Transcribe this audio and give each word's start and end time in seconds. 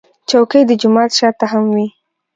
چوکۍ 0.29 0.61
د 0.67 0.71
جومات 0.81 1.11
شا 1.17 1.29
ته 1.39 1.45
هم 1.51 1.65
وي. 1.75 1.87